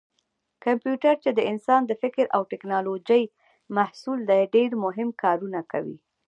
کمپیوټر 0.65 1.15
چې 1.23 1.29
د 1.33 1.39
انسان 1.51 1.81
د 1.85 1.91
فکر 2.01 2.25
او 2.35 2.41
ټېکنالوجۍ 2.51 3.23
محصول 3.77 4.19
دی 4.29 4.41
ډېر 4.55 4.69
مهم 4.83 5.09
کارونه 5.23 5.59
کوي. 5.71 5.97